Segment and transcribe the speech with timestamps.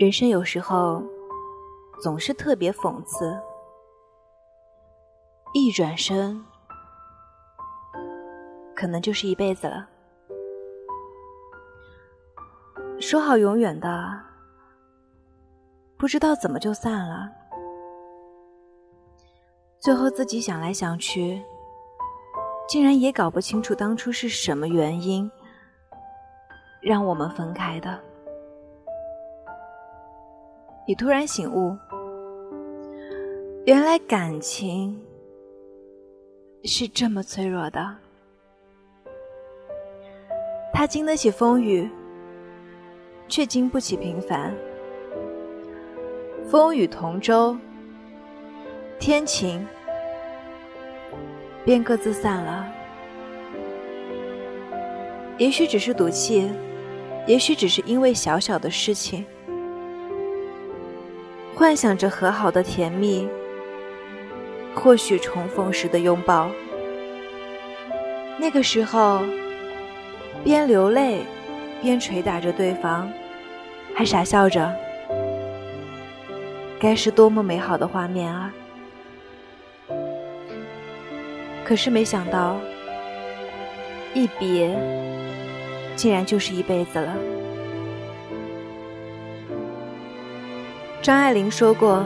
[0.00, 1.04] 人生有时候
[2.02, 3.38] 总是特别讽刺，
[5.52, 6.42] 一转身，
[8.74, 9.86] 可能就是一辈子了。
[12.98, 14.18] 说好永远的，
[15.98, 17.30] 不知道怎么就散了。
[19.78, 21.44] 最后自己想来想去，
[22.66, 25.30] 竟然也搞不清楚当初是什么原因
[26.80, 28.00] 让我们分开的。
[30.90, 31.78] 你突然醒悟，
[33.64, 35.00] 原来感情
[36.64, 37.96] 是这么脆弱的。
[40.74, 41.88] 它经得起风雨，
[43.28, 44.52] 却经不起平凡。
[46.48, 47.56] 风雨同舟，
[48.98, 49.64] 天晴，
[51.64, 52.66] 便各自散了。
[55.38, 56.50] 也许只是赌气，
[57.28, 59.24] 也许只是因为小小的事情。
[61.60, 63.28] 幻想着和好的甜蜜，
[64.74, 66.50] 或许重逢时的拥抱。
[68.38, 69.20] 那个时候，
[70.42, 71.18] 边流泪，
[71.82, 73.12] 边捶打着对方，
[73.94, 74.74] 还傻笑着，
[76.80, 78.50] 该是多么美好的画面啊！
[81.62, 82.58] 可是没想到，
[84.14, 84.74] 一别，
[85.94, 87.14] 竟然就是一辈子了。
[91.02, 92.04] 张爱玲说过：“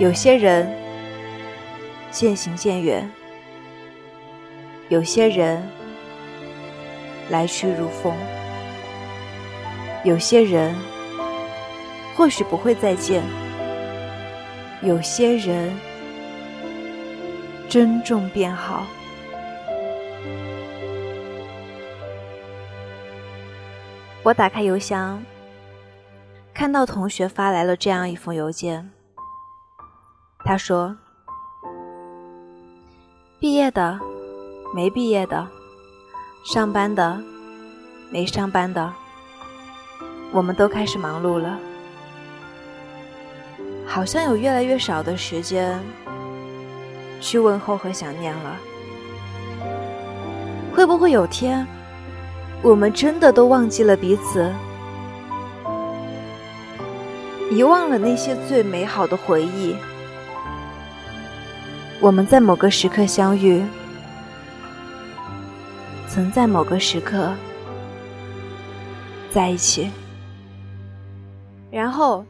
[0.00, 0.66] 有些人
[2.10, 3.06] 渐行渐远，
[4.88, 5.62] 有些人
[7.28, 8.14] 来去如风，
[10.04, 10.74] 有些人
[12.16, 13.22] 或许不会再见，
[14.80, 15.70] 有些人
[17.68, 18.86] 珍重便好。”
[24.24, 25.22] 我打开邮箱。
[26.62, 28.88] 看到同学发来了这样一封邮件，
[30.44, 30.96] 他说
[33.40, 33.98] ：“毕业的，
[34.72, 35.44] 没毕业的，
[36.44, 37.20] 上班的，
[38.12, 38.92] 没上班的，
[40.30, 41.58] 我们都开始忙碌了，
[43.84, 45.80] 好像有越来越少的时间
[47.20, 48.56] 去问候和想念了。
[50.72, 51.66] 会不会有天，
[52.62, 54.48] 我们真的都忘记了彼此？”
[57.52, 59.76] 遗忘了那些最美好的回忆。
[62.00, 63.62] 我们在某个时刻相遇，
[66.08, 67.30] 曾在某个时刻
[69.30, 69.90] 在一起，
[71.70, 72.24] 然后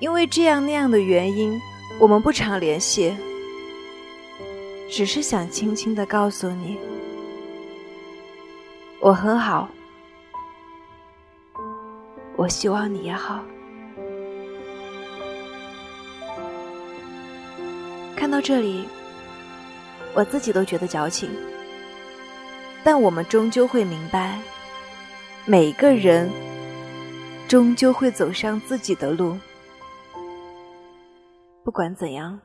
[0.00, 1.56] 因为这样那样的原因，
[2.00, 3.16] 我们不常联系。
[4.90, 6.76] 只是想轻轻的告诉你，
[9.00, 9.68] 我很好，
[12.36, 13.40] 我希望你也好。
[18.26, 18.88] 看到这里，
[20.12, 21.30] 我自己都觉得矫情。
[22.82, 24.42] 但我们终究会明白，
[25.44, 26.28] 每个人
[27.46, 29.38] 终究会走上自己的路。
[31.62, 32.36] 不管怎样，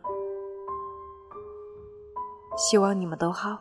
[2.56, 3.60] 希望你们都好。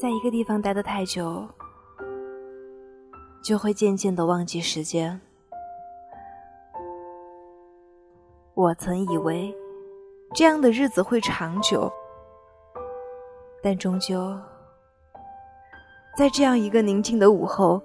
[0.00, 1.44] 在一个地方待得太久，
[3.42, 5.20] 就会渐渐的忘记时间。
[8.56, 9.54] 我曾以为
[10.34, 11.92] 这样的日子会长久，
[13.62, 14.34] 但终究
[16.16, 17.82] 在这样一个宁静的午后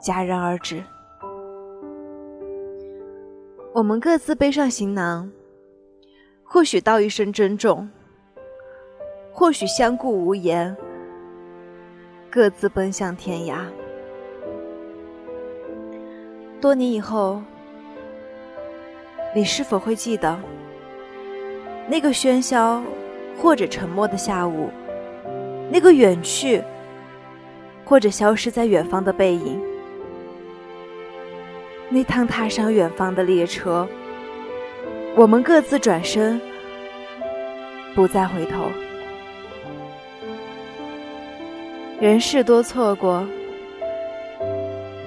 [0.00, 0.82] 戛然而止。
[3.74, 5.30] 我们各自背上行囊，
[6.42, 7.86] 或许道一声珍重，
[9.30, 10.74] 或许相顾无言，
[12.30, 13.66] 各自奔向天涯。
[16.62, 17.42] 多年以后。
[19.34, 20.38] 你是否会记得
[21.88, 22.80] 那个喧嚣
[23.36, 24.70] 或者沉默的下午，
[25.70, 26.62] 那个远去
[27.84, 29.60] 或者消失在远方的背影，
[31.88, 33.86] 那趟踏上远方的列车，
[35.16, 36.40] 我们各自转身，
[37.94, 38.70] 不再回头。
[42.00, 43.26] 人事多错过，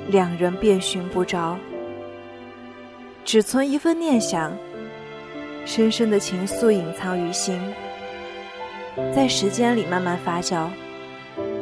[0.10, 1.58] 两人便寻不着。
[3.28, 4.58] 只存一份念想，
[5.66, 7.62] 深深的情愫隐藏于心，
[9.14, 10.70] 在时间里慢慢发酵，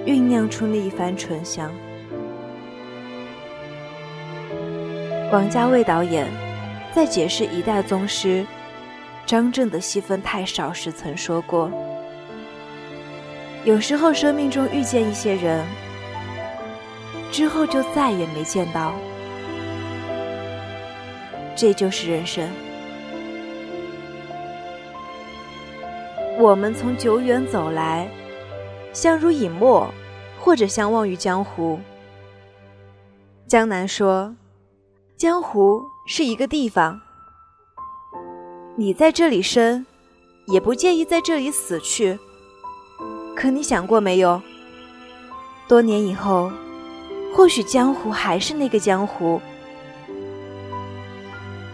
[0.05, 1.73] 酝酿出那一番醇香。
[5.31, 6.27] 王家卫导演
[6.93, 8.45] 在解释一代宗师
[9.25, 11.71] 张震的戏份太少时曾说过
[13.65, 15.65] ：“有时候生命中遇见一些人，
[17.31, 18.93] 之后就再也没见到，
[21.55, 22.47] 这就是人生。
[26.37, 28.09] 我们从久远走来，
[28.91, 29.89] 相濡以沫，
[30.39, 31.79] 或者相忘于江湖。
[33.47, 34.35] 江南说
[35.15, 36.99] ：“江湖是一个地方，
[38.75, 39.85] 你在这里生，
[40.47, 42.19] 也不介意在这里死去。
[43.33, 44.41] 可你想过没有？
[45.69, 46.51] 多年以后，
[47.33, 49.41] 或许江湖还是那个江湖，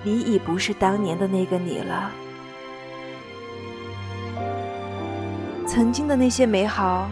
[0.03, 2.11] 你已不是当年的那个你了。”
[5.67, 7.07] 曾经的那些美好，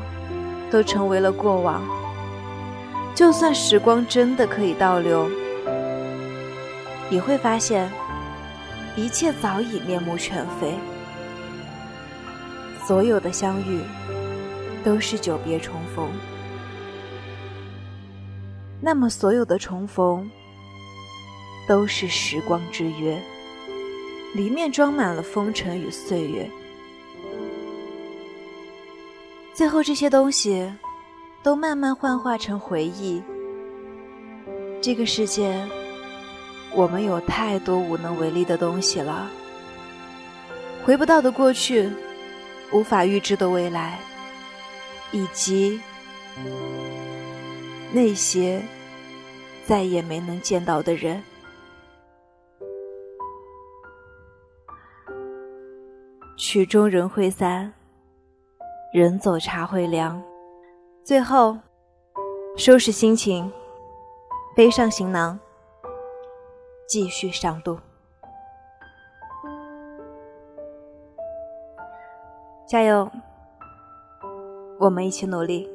[0.69, 1.81] 都成为了过往。
[3.15, 5.29] 就算时光真的可以倒流，
[7.09, 7.89] 你会发现，
[8.95, 10.73] 一切早已面目全非。
[12.85, 13.81] 所有的相遇，
[14.83, 16.09] 都是久别重逢。
[18.81, 20.29] 那么，所有的重逢，
[21.69, 23.21] 都是时光之约，
[24.33, 26.49] 里面装满了风尘与岁月。
[29.53, 30.67] 最后，这些东西
[31.43, 33.21] 都慢慢幻化成回忆。
[34.81, 35.63] 这个世界，
[36.73, 39.29] 我们有太多无能为力的东西了，
[40.83, 41.87] 回不到的过去，
[42.71, 43.99] 无法预知的未来，
[45.11, 45.79] 以及
[47.91, 48.59] 那些
[49.67, 51.21] 再也没能见到的人。
[56.39, 57.73] 曲终人会散。
[58.93, 60.23] 人走茶会凉，
[61.03, 61.57] 最后
[62.55, 63.51] 收拾心情，
[64.55, 65.37] 背上行囊，
[66.87, 67.77] 继续上路。
[72.65, 73.11] 加油，
[74.79, 75.69] 我们一起努力。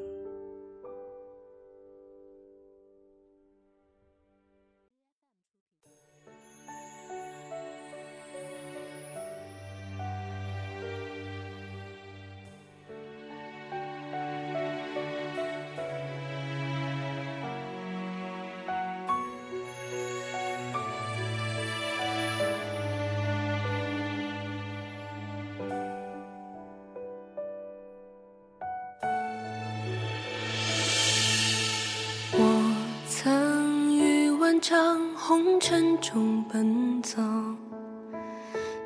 [35.75, 37.21] 红尘中奔走，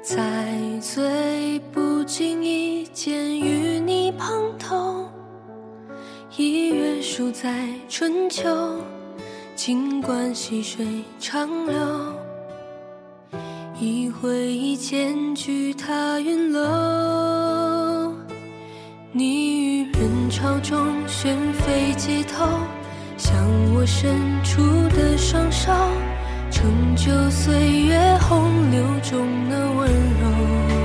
[0.02, 0.16] 在
[0.80, 5.06] 最不经意间与你碰头。
[6.38, 8.48] 一月数在春秋，
[9.54, 11.76] 尽管细水长流。
[13.78, 18.14] 一回一间举踏云楼，
[19.12, 22.46] 你于人潮中旋飞街头。
[23.18, 23.34] 向
[23.74, 24.62] 我伸出
[24.96, 25.72] 的双手，
[26.50, 30.77] 成就岁月洪流中的温柔。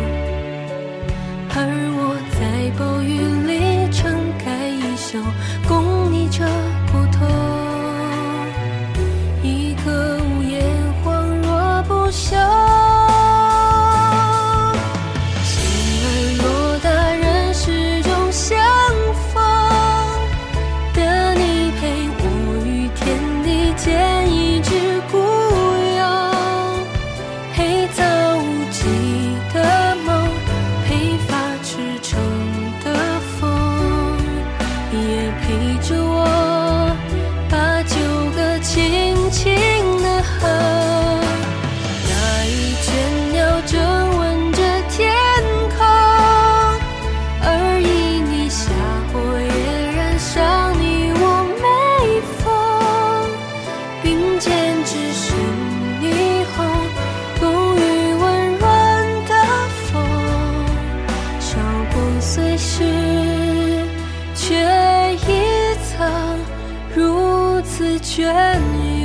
[67.54, 68.24] 如此隽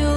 [0.01, 0.09] 永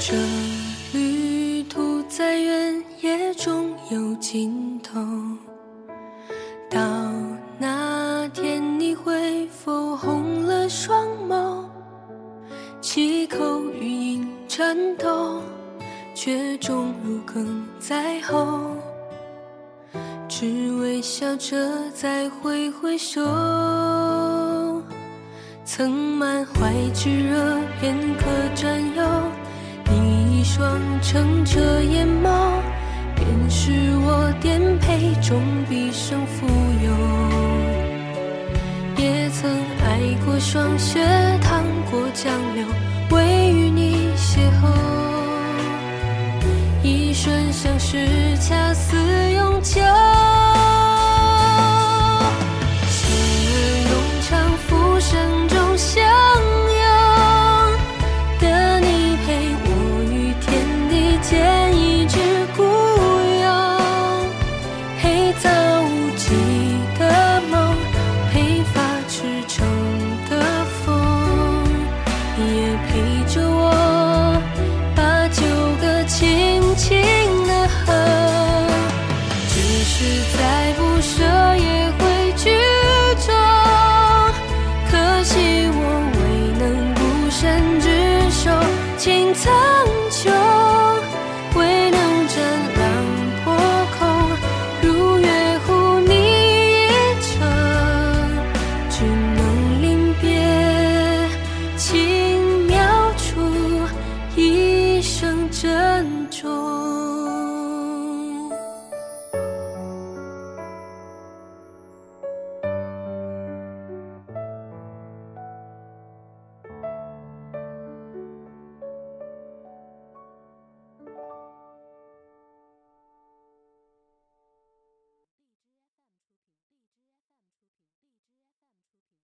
[0.00, 0.37] 这
[17.78, 18.76] 在后。
[20.28, 21.56] 只微笑着
[21.92, 23.20] 再挥挥手，
[25.64, 29.02] 曾满怀炙热片刻占有，
[29.90, 32.60] 你一双澄澈眼眸，
[33.16, 33.72] 便是
[34.06, 36.46] 我颠沛中毕生富
[36.84, 36.92] 有。
[39.02, 39.50] 也曾
[39.82, 41.04] 爱过霜雪，
[41.40, 42.32] 淌过江
[47.90, 48.67] 你邂逅，一瞬相识，恰似。